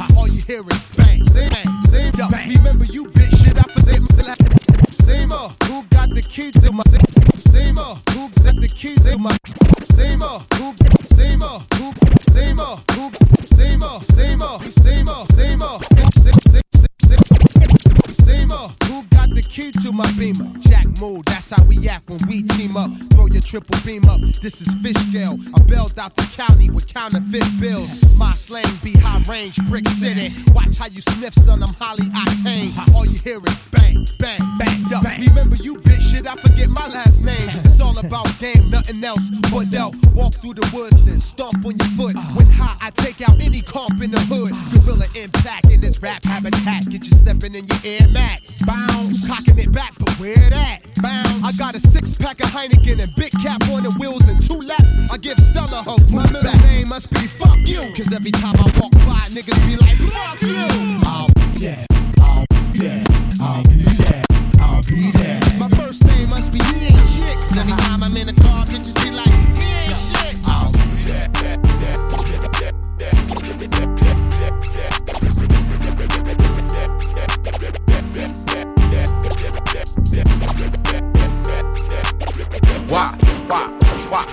Triple 23.50 23.80
beam 23.84 24.06
up. 24.08 24.22
This 24.42 24.62
is 24.62 24.72
fish 24.76 24.96
scale. 25.10 25.36
I 25.56 25.62
bailed 25.64 25.98
out 25.98 26.16
the 26.16 26.22
county 26.38 26.70
with 26.70 26.86
counterfeit 26.86 27.50
bills. 27.60 27.90
My 28.16 28.32
slang 28.34 28.64
be 28.84 28.94
high 28.94 29.24
range, 29.28 29.58
brick 29.68 29.88
city. 29.88 30.32
Watch 30.54 30.78
how 30.78 30.86
you 30.86 31.02
sniff, 31.02 31.34
son. 31.34 31.64
I'm 31.64 31.74
highly 31.74 32.06
octane. 32.10 32.94
All 32.94 33.08
you 33.08 33.18
hear 33.18 33.40
is 33.48 33.64
bang, 33.72 34.06
bang, 34.20 34.38
bang. 34.60 34.86
Yo, 34.92 35.00
remember 35.28 35.56
you, 35.56 35.78
bitch? 35.78 36.12
Shit, 36.12 36.28
I 36.28 36.36
forget 36.36 36.70
my 36.70 36.88
last 36.90 37.24
name. 37.24 37.50
It's 37.70 37.82
all 37.82 37.98
about 37.98 38.28
game, 38.40 38.70
nothing 38.70 39.04
else 39.04 39.30
elf. 39.74 39.96
Walk 40.14 40.36
through 40.36 40.56
the 40.56 40.70
woods, 40.74 41.02
then 41.04 41.20
stomp 41.20 41.66
on 41.66 41.78
your 41.78 41.90
foot. 41.98 42.16
Uh-huh. 42.16 42.36
When 42.36 42.48
high, 42.48 42.76
I 42.82 42.90
take 42.92 43.22
out 43.28 43.40
any 43.42 43.62
comp 43.62 44.02
in 44.02 44.12
the 44.12 44.20
hood. 44.20 44.52
Uh-huh. 44.52 44.80
Gorilla 44.80 45.06
impact 45.16 45.72
in 45.72 45.82
this 45.82 46.02
rap 46.02 46.24
habitat. 46.24 46.90
Get 46.90 47.06
you 47.06 47.16
stepping 47.16 47.56
in 47.56 47.66
your 47.66 47.80
Air 47.84 48.08
Max. 48.12 48.64
Bounce, 48.66 49.28
cocking 49.28 49.60
it 49.60 49.72
back, 49.72 49.94
but 50.00 50.12
where 50.20 50.50
that? 50.50 50.82
Bounce. 51.02 51.44
I 51.44 51.52
got 51.58 51.76
a 51.76 51.80
six 51.80 52.16
pack 52.16 52.40
of 52.40 52.48
Heineken 52.48 53.02
and 53.02 53.16
big 53.16 53.32
cap 53.42 53.62
on 53.70 53.84
the 53.84 53.92
wheels 54.00 54.28
and 54.28 54.42
two 54.42 54.62
laps. 54.62 54.96
I 55.12 55.18
give 55.18 55.40
Stella 55.40 55.84
her 55.84 55.98
My 56.14 56.24
middle 56.32 56.60
name 56.68 56.90
must 56.90 57.10
be 57.12 57.20
fuck 57.20 57.58
you. 57.66 57.82
Cause 57.96 58.14
every 58.14 58.32
time 58.32 58.56
I 58.58 58.72
walk 58.80 58.92
by, 59.08 59.26
niggas 59.32 59.60
be 59.68 59.78
like, 59.78 59.98
fuck 59.98 60.42
you. 60.42 60.56
I'll 61.06 61.28
be 61.28 61.66
there. 61.66 61.86
I'll 62.20 62.46
be 62.74 62.80
there. 62.80 63.04
I'll 63.42 63.64
be 63.64 63.84
there. 64.04 64.24
I'll 64.60 64.84
be 64.84 65.12
there. 65.12 65.40
My 65.58 65.70
first 65.70 66.06
name 66.06 66.30
must 66.30 66.52
be 66.52 66.60
he 66.60 66.88
ain't 66.88 67.00
every 67.58 67.74
time 67.74 68.04
I'm 68.04 68.16
in 68.16 68.28
the 68.28 68.39
Why? 82.90 83.16
Why? 83.46 83.68
Why? 84.10 84.26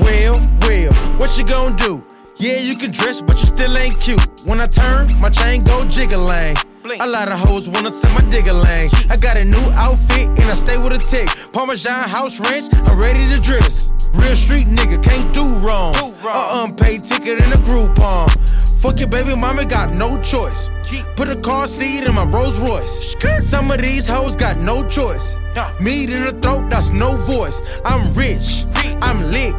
Well, 0.00 0.38
well, 0.60 0.92
what 1.18 1.36
you 1.36 1.44
gonna 1.44 1.74
do? 1.74 2.04
Yeah, 2.36 2.58
you 2.58 2.76
can 2.76 2.92
dress, 2.92 3.20
but 3.20 3.36
you 3.40 3.46
still 3.46 3.76
ain't 3.76 4.00
cute. 4.00 4.24
When 4.46 4.60
I 4.60 4.68
turn, 4.68 5.08
my 5.20 5.28
chain 5.28 5.64
go 5.64 5.84
jiggling. 5.88 6.54
A 7.00 7.06
lot 7.06 7.32
of 7.32 7.40
hoes 7.40 7.68
wanna 7.68 7.90
see 7.90 8.06
my 8.14 8.20
digger 8.30 8.52
lane. 8.52 8.90
I 9.10 9.16
got 9.16 9.36
a 9.36 9.44
new 9.44 9.70
outfit 9.72 10.28
and 10.28 10.44
I 10.44 10.54
stay 10.54 10.78
with 10.78 10.92
a 10.92 10.98
tick. 10.98 11.28
Parmesan 11.52 12.08
house 12.08 12.38
ranch, 12.38 12.72
I'm 12.86 12.96
ready 12.96 13.28
to 13.28 13.40
dress. 13.40 13.90
Real 14.14 14.36
street 14.36 14.68
nigga, 14.68 15.02
can't 15.02 15.34
do 15.34 15.42
wrong. 15.66 15.92
A 15.96 16.62
unpaid 16.62 17.04
ticket 17.04 17.38
in 17.38 17.52
a 17.52 17.60
Groupon. 17.66 18.30
Fuck 18.80 18.98
your 18.98 19.08
baby 19.08 19.36
mama, 19.36 19.66
got 19.66 19.92
no 19.92 20.18
choice. 20.22 20.70
Put 21.14 21.28
a 21.28 21.36
car 21.36 21.66
seat 21.66 22.04
in 22.04 22.14
my 22.14 22.24
Rolls 22.24 22.58
Royce. 22.58 23.14
Some 23.40 23.70
of 23.70 23.82
these 23.82 24.06
hoes 24.06 24.36
got 24.36 24.56
no 24.56 24.88
choice. 24.88 25.36
Meat 25.82 26.08
in 26.08 26.24
the 26.24 26.32
throat, 26.40 26.70
that's 26.70 26.88
no 26.88 27.14
voice. 27.16 27.60
I'm 27.84 28.14
rich, 28.14 28.64
I'm 29.02 29.30
lit. 29.30 29.54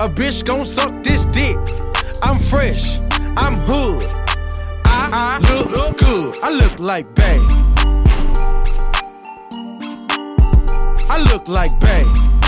A 0.00 0.08
bitch 0.08 0.44
gon' 0.44 0.64
suck 0.64 1.00
this 1.04 1.26
dick. 1.26 1.56
I'm 2.24 2.34
fresh, 2.34 2.98
I'm 3.36 3.54
hood. 3.68 4.04
I 4.84 5.38
uh-huh. 5.40 5.70
look 5.70 5.98
good, 5.98 6.36
I 6.42 6.50
look 6.50 6.80
like 6.80 7.14
Bay. 7.14 7.38
I 11.08 11.22
look 11.32 11.46
like 11.46 11.78
Bay. 11.78 12.39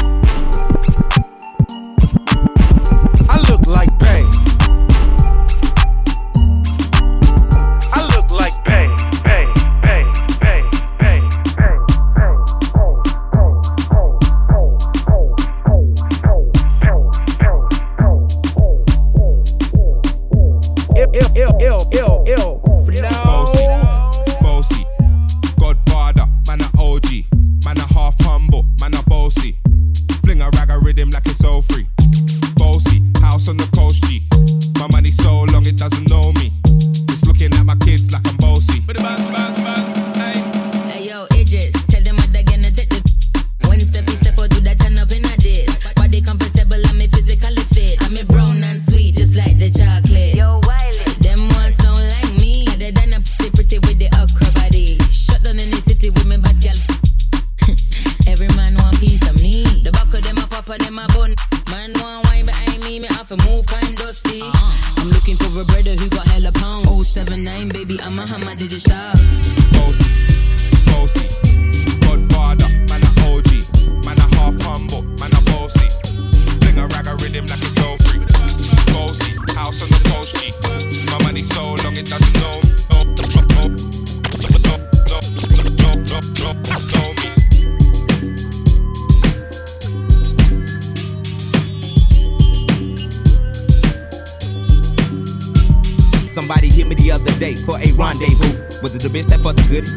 And 60.72 60.82
them 60.82 60.98
a 60.98 61.06
bun. 61.08 61.35
Man 61.70 61.92
want 62.00 62.26
wine 62.26 62.46
behind 62.46 62.82
me, 62.85 62.98
me 62.98 63.08
have 63.08 63.28
to 63.28 63.37
move 63.48 63.66
kind 63.66 63.96
dusty. 63.96 64.42
I'm 64.42 65.11
looking 65.11 65.37
for 65.37 65.61
a 65.61 65.64
brother 65.64 65.94
who 65.94 66.08
got 66.08 66.26
hella 66.28 66.52
pound. 66.52 66.87
079, 67.04 67.68
baby, 67.68 68.00
I'm 68.00 68.18
a 68.18 68.26
hammer, 68.26 68.54
did 68.54 68.72
you 68.72 68.78
stop? 68.78 69.18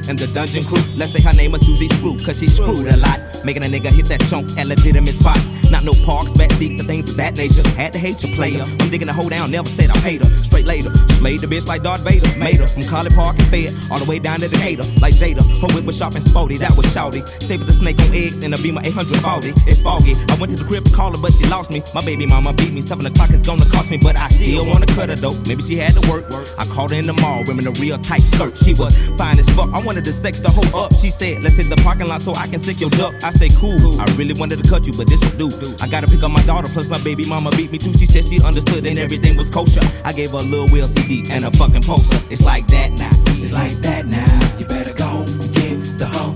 And 0.07 0.17
the 0.17 0.27
dungeon 0.27 0.63
crew? 0.63 0.81
Let's 0.95 1.11
say 1.11 1.21
her 1.21 1.33
name 1.33 1.55
is 1.55 1.65
Susie 1.65 1.89
Screw, 1.89 2.17
cause 2.17 2.39
she 2.39 2.47
screwed 2.47 2.87
a 2.87 2.97
lot. 2.97 3.19
Making 3.43 3.65
a 3.65 3.67
nigga 3.67 3.91
hit 3.91 4.07
that 4.07 4.21
chunk 4.29 4.57
at 4.57 4.67
legitimate 4.67 5.13
spots. 5.15 5.64
Not 5.75 5.83
no 5.83 6.05
parks, 6.05 6.31
back 6.31 6.51
seats, 6.51 6.79
and 6.79 6.88
things 6.88 7.09
of 7.09 7.17
that 7.17 7.35
nature. 7.35 7.61
Had 7.71 7.91
to 7.91 7.99
hate 7.99 8.23
your 8.23 8.33
player. 8.33 8.63
I'm 8.63 8.89
digging 8.89 9.09
a 9.09 9.13
hole 9.13 9.27
down, 9.27 9.51
never 9.51 9.67
said 9.67 9.89
I 9.89 9.97
hate 9.97 10.23
her. 10.23 10.38
Straight 10.38 10.63
later, 10.63 10.89
slayed 11.19 11.41
the 11.41 11.47
bitch 11.47 11.67
like 11.67 11.83
Darth 11.83 11.99
Vader. 11.99 12.25
Made 12.39 12.61
her 12.61 12.67
from 12.67 12.83
College 12.83 13.13
Park 13.13 13.38
and 13.38 13.47
Fed, 13.49 13.75
all 13.91 13.99
the 13.99 14.05
way 14.05 14.17
down 14.17 14.39
to 14.39 14.47
the 14.47 14.57
hater. 14.57 14.83
Like 15.01 15.15
Jada, 15.15 15.43
her 15.59 15.67
whip 15.75 15.83
was 15.83 15.97
sharp 15.97 16.15
and 16.15 16.23
sporty, 16.23 16.55
that 16.59 16.77
was 16.77 16.85
shouty. 16.95 17.27
Save 17.43 17.65
the 17.65 17.73
snake 17.73 17.99
on 17.99 18.07
eggs 18.13 18.41
in 18.41 18.53
a 18.53 18.57
Beamer 18.57 18.83
840. 18.85 19.51
It's 19.69 19.81
foggy. 19.81 20.15
I 20.29 20.35
went 20.39 20.55
to 20.55 20.63
the 20.63 20.63
crib 20.63 20.85
to 20.85 20.91
call 20.93 21.11
her, 21.11 21.21
but 21.21 21.33
she 21.33 21.43
lost 21.47 21.69
me. 21.71 21.83
My 21.93 21.99
baby 22.05 22.25
mama 22.25 22.53
beat 22.53 22.71
me. 22.71 22.79
Seven 22.79 23.05
o'clock 23.05 23.31
is 23.31 23.41
gonna 23.41 23.65
cost 23.65 23.91
me, 23.91 23.97
but 23.97 24.15
I 24.15 24.29
still 24.29 24.65
wanna 24.65 24.85
cut 24.85 25.09
her 25.09 25.17
though. 25.17 25.35
Maybe 25.45 25.61
she 25.63 25.75
had 25.75 25.93
to 25.95 26.09
work. 26.09 26.23
I 26.57 26.65
called 26.67 26.91
her 26.91 26.97
in 26.97 27.05
the 27.05 27.19
mall, 27.19 27.43
wearing 27.45 27.67
a 27.67 27.71
real 27.71 27.97
tight 27.97 28.23
skirt. 28.23 28.57
She 28.57 28.73
was 28.73 28.95
fine 29.17 29.39
as 29.39 29.49
fuck. 29.49 29.73
I 29.73 29.83
wanted 29.83 30.05
to 30.05 30.13
sex 30.13 30.39
the 30.39 30.49
hoe 30.49 30.85
up. 30.85 30.95
She 30.95 31.11
said, 31.11 31.43
Let's 31.43 31.57
hit 31.57 31.67
the 31.69 31.75
parking 31.83 32.07
lot 32.07 32.21
so 32.21 32.33
I 32.33 32.47
can 32.47 32.59
sick 32.59 32.79
your 32.79 32.91
duck. 32.91 33.13
I 33.25 33.31
say, 33.31 33.49
Cool. 33.49 33.99
I 33.99 34.05
really 34.15 34.39
wanted 34.39 34.63
to 34.63 34.69
cut 34.69 34.85
you, 34.88 34.93
but 34.93 35.07
this 35.07 35.19
will 35.19 35.49
do. 35.49 35.64
I 35.82 35.88
gotta 35.88 36.08
pick 36.08 36.23
up 36.23 36.32
my 36.32 36.43
daughter, 36.43 36.67
plus 36.67 36.88
my 36.88 37.01
baby 37.04 37.25
mama 37.25 37.51
beat 37.51 37.71
me 37.71 37.78
too. 37.78 37.93
She 37.93 38.06
said 38.06 38.25
she 38.25 38.41
understood 38.41 38.86
and 38.86 38.97
everything 38.99 39.38
was 39.38 39.49
kosher. 39.49 39.82
I 40.04 40.13
gave 40.13 40.32
her 40.32 40.38
a 40.38 40.41
little 40.41 40.67
Will 40.69 40.88
CD 40.88 41.23
and 41.30 41.45
a 41.45 41.51
fucking 41.51 41.84
poster. 41.84 42.19
It's 42.30 42.43
like 42.43 42.67
that 42.67 42.91
now. 42.93 43.10
It's 43.41 43.54
like 43.54 43.78
that 43.82 44.06
now. 44.06 44.58
You 44.60 44.65
better 44.65 44.93
go 44.93 45.25
get 45.54 45.97
the 45.97 46.08
hoe 46.12 46.34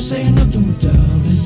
This 0.00 0.12
ain't 0.12 0.34
nothing 0.34 0.66
without 0.66 1.26
it. 1.26 1.39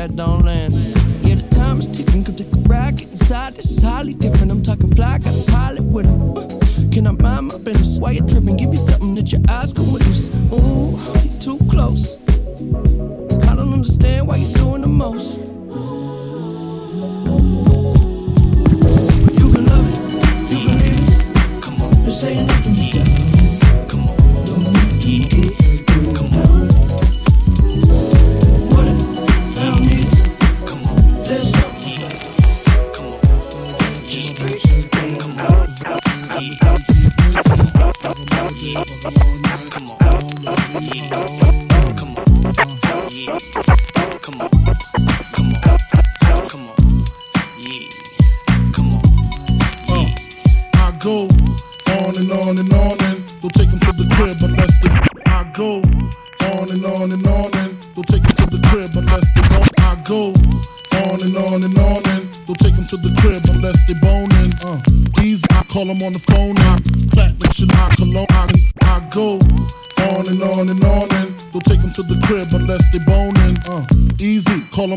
Jet 0.00 0.16
don't 0.16 0.44
land. 0.44 0.72
Yeah, 1.22 1.34
the 1.36 1.48
time 1.50 1.78
is 1.78 1.86
ticking. 1.86 2.24
Come 2.24 2.34
take 2.34 2.52
a. 2.52 2.92
Get 2.92 3.10
inside. 3.10 3.58
Is 3.58 3.78
highly 3.82 4.14
different. 4.14 4.50
I'm 4.50 4.62
talking 4.62 4.94
fly. 4.94 5.18
Got 5.18 5.34
a 5.34 5.50
pilot 5.50 5.82
with 5.82 6.06
him. 6.06 6.36
Uh, 6.36 6.48
can 6.92 7.06
I 7.06 7.10
mind 7.10 7.48
my 7.48 7.58
business? 7.58 7.98
Why 7.98 8.12
you 8.12 8.22
tripping? 8.22 8.56
Give 8.56 8.72
you 8.72 8.78
something 8.78 9.14
that 9.16 9.30
your 9.32 9.42
eyes 9.48 9.72
can 9.72 9.92
witness. 9.92 10.30
Ooh, 10.52 10.98
you 11.22 11.30
too 11.40 11.58
close. 11.70 12.16
I 13.48 13.54
don't 13.56 13.72
understand 13.72 14.26
why 14.26 14.36
you're 14.36 14.56
doing 14.62 14.82
the 14.82 14.88
most. 14.88 15.36
You 19.38 19.46
can 19.52 19.64
love 19.70 19.86
it, 19.92 19.98
you 20.52 20.58
can 20.66 20.78
it. 20.88 21.62
Come 21.62 21.82
on, 21.82 21.92
just 22.04 22.22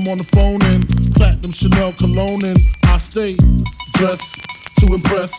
him 0.03 0.11
on 0.11 0.17
the 0.17 0.23
phone 0.23 0.61
and 0.63 1.15
platinum 1.15 1.51
Chanel 1.51 1.93
cologne 1.93 2.43
and 2.45 2.57
I 2.85 2.97
stay 2.97 3.35
dressed 3.93 4.35
to 4.79 4.93
impress. 4.93 5.31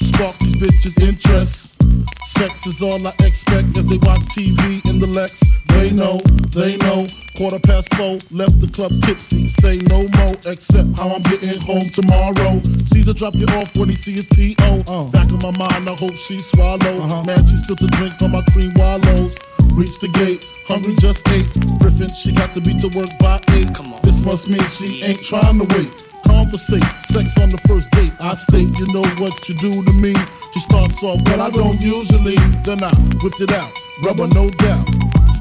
Spark 0.00 0.36
these 0.38 0.56
bitches' 0.56 1.02
interest. 1.02 1.82
Sex 2.26 2.66
is 2.66 2.82
all 2.82 3.06
I 3.06 3.12
expect 3.20 3.76
as 3.76 3.86
they 3.86 3.98
watch 3.98 4.20
TV 4.36 4.86
in 4.88 4.98
the 4.98 5.06
Lex. 5.06 5.40
They 5.68 5.90
know, 5.90 6.18
they 6.52 6.76
know. 6.78 7.06
Quarter 7.40 7.60
past 7.60 7.94
four, 7.94 8.18
left 8.32 8.60
the 8.60 8.68
club 8.68 8.92
tipsy. 9.00 9.48
Say 9.48 9.78
no 9.88 10.04
more, 10.20 10.36
except 10.44 10.92
how 11.00 11.08
I'm 11.08 11.22
getting 11.22 11.58
home 11.64 11.88
tomorrow. 11.96 12.60
Caesar 12.92 13.14
drop 13.14 13.34
you 13.34 13.46
off 13.56 13.74
when 13.78 13.88
he 13.88 13.94
see 13.94 14.12
his 14.12 14.26
P.O. 14.26 14.84
Uh-huh. 14.84 15.04
Back 15.04 15.32
of 15.32 15.40
my 15.40 15.50
mind, 15.50 15.88
I 15.88 15.94
hope 15.96 16.16
she 16.16 16.38
swallow. 16.38 17.00
Uh-huh. 17.00 17.24
Man, 17.24 17.46
she 17.46 17.56
spilled 17.56 17.78
the 17.78 17.88
drink 17.96 18.12
on 18.20 18.32
my 18.32 18.44
cream 18.52 18.70
wallows. 18.76 19.38
Reach 19.72 19.96
the 20.04 20.12
gate, 20.20 20.44
hungry 20.68 20.94
just 21.00 21.26
ate. 21.32 21.48
Griffin, 21.80 22.12
she 22.12 22.30
got 22.32 22.52
to 22.52 22.60
be 22.60 22.76
to 22.76 22.92
work 22.92 23.08
by 23.18 23.40
eight. 23.56 23.74
Come 23.74 23.94
on. 23.94 24.02
This 24.02 24.20
must 24.20 24.46
mean 24.46 24.60
she 24.68 25.02
ain't 25.02 25.24
trying 25.24 25.64
to 25.64 25.74
wait. 25.74 26.09
Conversate, 26.30 26.86
sex 27.10 27.36
on 27.42 27.50
the 27.50 27.58
first 27.66 27.90
date. 27.90 28.14
I 28.22 28.34
state, 28.34 28.70
you 28.78 28.86
know 28.94 29.02
what 29.18 29.34
you 29.48 29.54
do 29.56 29.82
to 29.82 29.92
me. 29.98 30.14
She 30.54 30.60
starts 30.60 31.02
off, 31.02 31.18
well, 31.26 31.42
I 31.42 31.50
don't 31.50 31.82
usually. 31.82 32.38
Then 32.62 32.84
I 32.84 32.94
whipped 33.18 33.40
it 33.40 33.50
out, 33.50 33.74
rubber 34.06 34.28
no 34.38 34.48
doubt. 34.50 34.86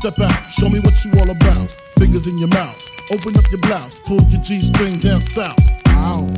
Step 0.02 0.17
out, 0.17 0.41
show 0.49 0.67
me 0.67 0.80
what 0.80 0.97
you 1.06 1.13
all 1.21 1.30
about. 1.30 1.69
Fingers 2.02 2.25
in 2.25 2.39
your 2.39 2.49
mouth, 2.49 2.82
open 3.13 3.38
up 3.38 3.45
your 3.52 3.62
blouse, 3.62 3.99
pull 4.06 4.21
your 4.34 4.41
G 4.41 4.62
string 4.62 4.97
down 4.97 5.21
south. 5.21 5.62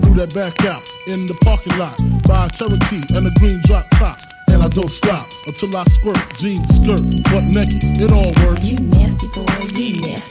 Threw 0.04 0.16
that 0.20 0.36
back 0.36 0.66
out 0.66 0.84
in 1.08 1.26
the 1.28 1.38
parking 1.48 1.78
lot. 1.80 1.96
Buy 2.28 2.48
a 2.48 2.50
Cherokee 2.50 3.08
and 3.16 3.28
a 3.28 3.32
green 3.40 3.62
drop 3.66 3.88
top. 3.96 4.20
And 4.52 4.62
I 4.62 4.68
don't 4.68 4.92
stop 4.92 5.28
until 5.48 5.78
I 5.78 5.84
squirt, 5.96 6.20
jeans, 6.36 6.68
skirt, 6.76 7.00
butt 7.32 7.46
naked. 7.56 8.04
It 8.04 8.12
all 8.12 8.36
works. 8.44 8.68
You 8.68 8.76
nasty 8.78 9.28
boy, 9.32 9.48
you 9.80 10.02
nasty. 10.02 10.31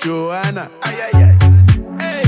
Joanna? 0.00 0.70
Ay 0.82 0.96
ay 0.96 1.12
ay. 1.12 1.36
Hey, 2.00 2.24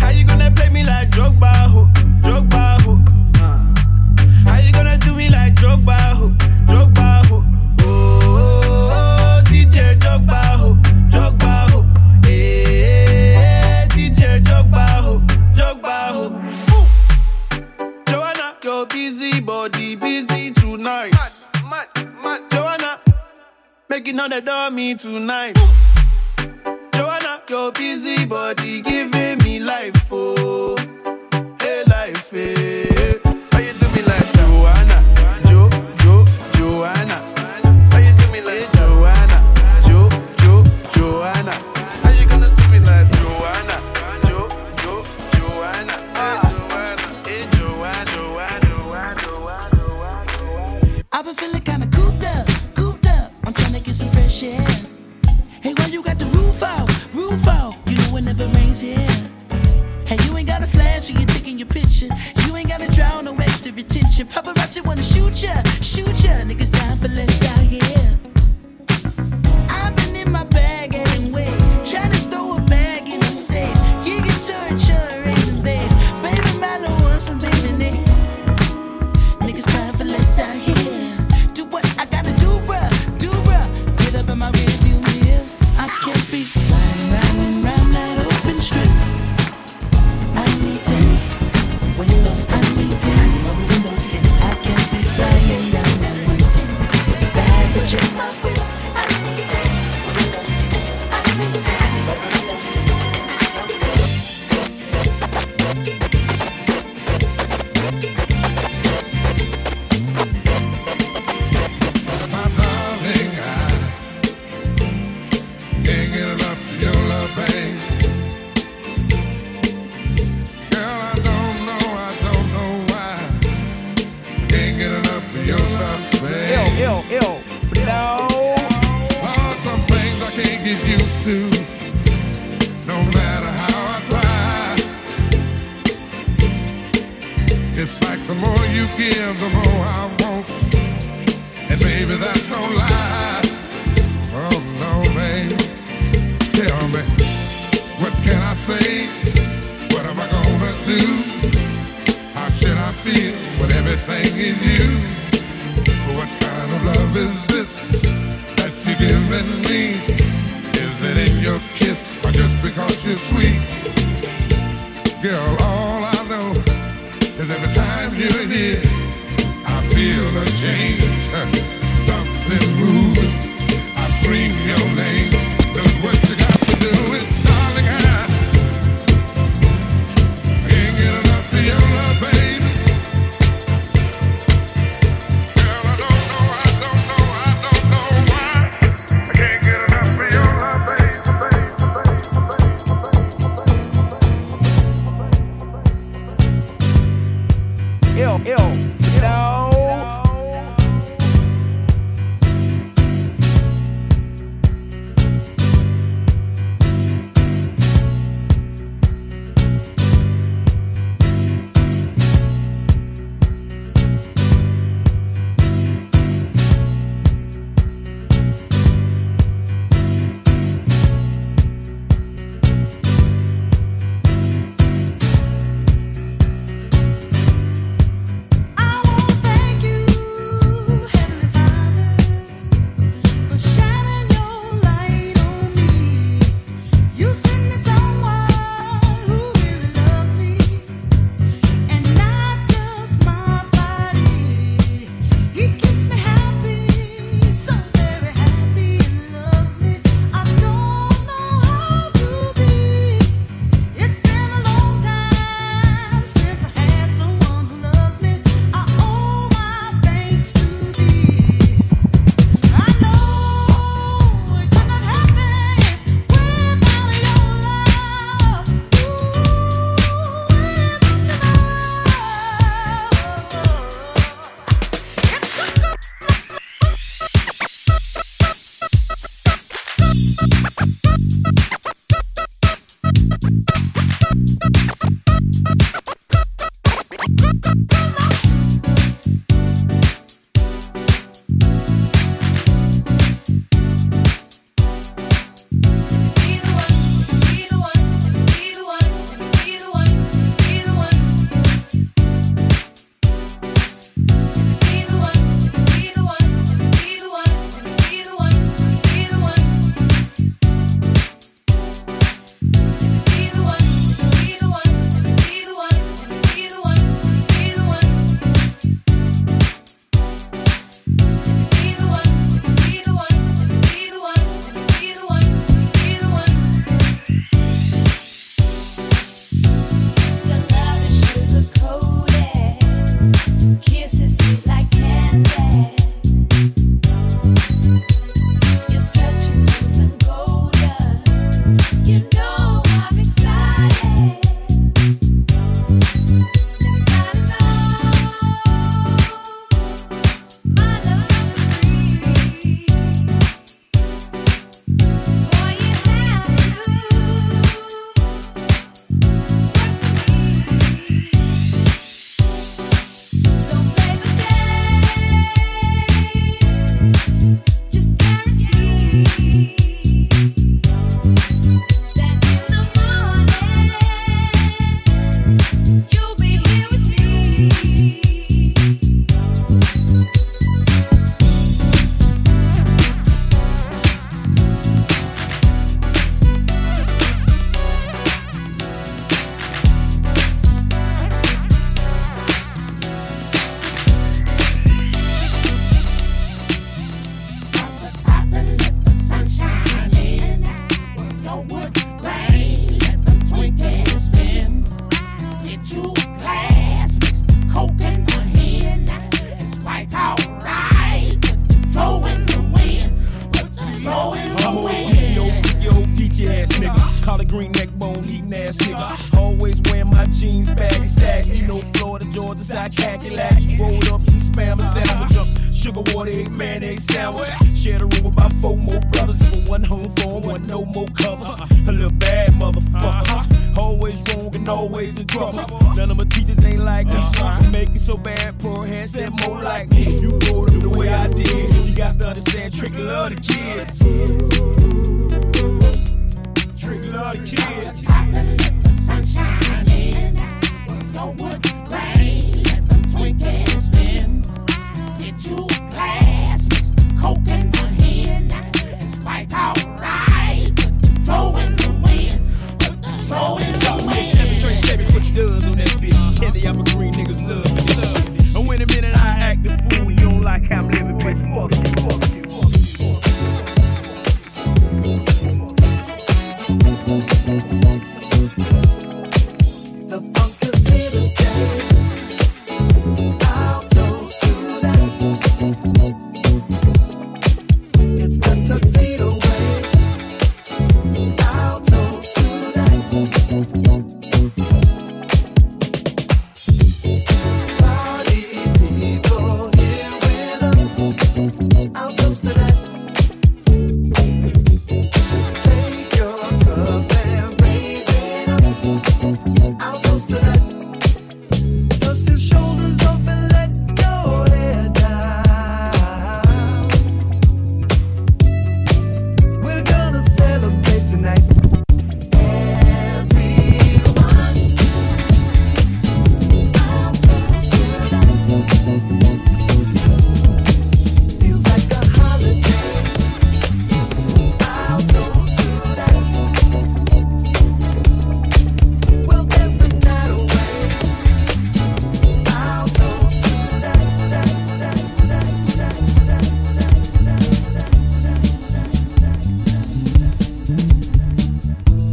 how 0.00 0.10
you 0.10 0.24
gonna 0.26 0.50
play 0.50 0.68
me 0.70 0.82
like 0.82 1.10
Drogba, 1.10 1.52
ho, 1.70 1.86
Drogba, 2.22 2.80
ho? 2.82 2.98
Uh. 3.38 4.50
How 4.50 4.58
you 4.58 4.72
gonna 4.72 4.98
do 4.98 5.14
me 5.14 5.30
like 5.30 5.54
Drogba, 5.54 5.96
ho, 6.18 6.28
Drogba, 6.66 7.26
ho? 7.28 7.44
Oh, 7.82 8.18
oh, 8.24 8.90
oh, 8.90 9.42
DJ 9.46 9.96
Drogba, 9.98 10.42
ho, 10.58 10.74
Drogba, 11.08 11.70
ho. 11.70 11.82
Hey, 12.24 13.86
DJ 13.90 14.42
Drogba, 14.42 14.86
ho, 15.04 15.20
Drogba, 15.54 15.96
ho. 16.14 16.24
Ooh. 16.74 16.86
Joanna, 18.10 18.56
your 18.64 18.86
busy 18.86 19.40
body 19.40 19.94
busy 19.94 20.50
tonight. 20.50 21.12
Mad, 21.14 21.86
mad, 21.94 22.22
mad. 22.24 22.50
Joanna, 22.50 23.00
making 23.88 24.18
all 24.18 24.28
the 24.28 24.40
dummy 24.40 24.96
tonight. 24.96 25.54
Joanna, 25.54 25.85
your 27.50 27.70
busy 27.72 28.26
body 28.26 28.80
giving 28.80 29.38
me 29.44 29.60
life, 29.60 30.08
oh, 30.10 30.76
hey 31.60 31.82
life, 31.86 32.30
hey. 32.30 33.18
How 33.52 33.58
you 33.58 33.72
do 33.74 33.88
me 33.90 34.02
like 34.02 34.35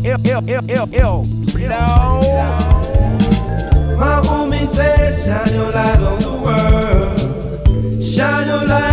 ill, 0.03 0.17
ill, 0.25 0.43
ill, 0.49 0.63
ill, 0.69 0.89
ill. 0.93 1.25
No. 1.57 2.21
My 3.97 4.21
homie 4.23 4.67
said, 4.67 5.17
shine 5.23 5.55
your 5.55 5.71
light 5.71 5.99
on 5.99 6.19
the 6.19 6.31
world. 6.43 8.03
Shine 8.03 8.47
your 8.47 8.65
light. 8.65 8.92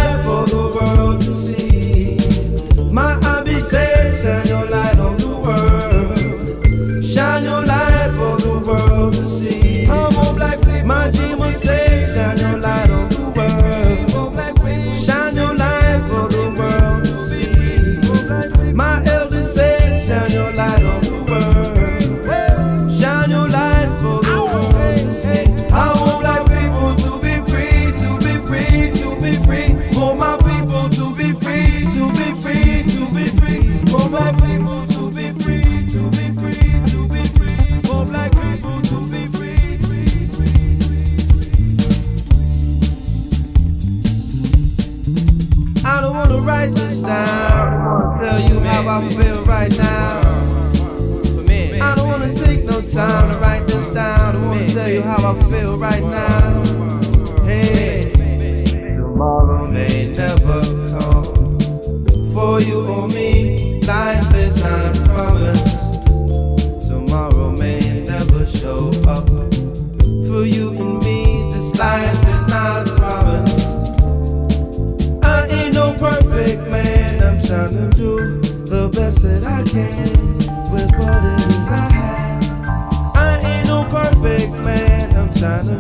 I 55.31 55.35
feel 55.49 55.78
right 55.78 56.03
now. 56.03 56.30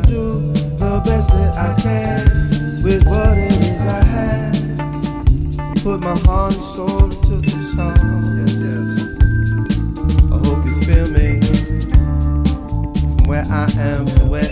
do 0.00 0.52
the 0.78 1.00
best 1.04 1.28
that 1.30 1.56
I 1.56 1.74
can 1.80 2.82
with 2.82 3.06
what 3.06 3.36
it 3.36 3.52
is 3.52 3.78
I 3.78 4.04
have. 4.04 4.54
Put 5.82 6.02
my 6.02 6.18
heart 6.26 6.54
and 6.54 6.64
soul 6.64 7.04
into 7.04 7.40
the 7.40 7.50
song. 7.74 7.96
Yes, 8.38 8.54
yes. 8.64 8.88
I 10.30 10.36
hope 10.44 10.64
you 10.64 10.76
feel 10.82 11.08
me. 11.10 11.40
From 13.16 13.28
where 13.28 13.44
I 13.48 13.70
am 13.78 14.06
to 14.06 14.24
where 14.26 14.49